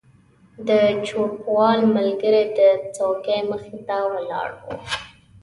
[0.67, 0.69] د
[1.07, 2.59] چوپړوال ملګری د
[2.95, 4.61] څوکۍ مخې ته ولاړ و.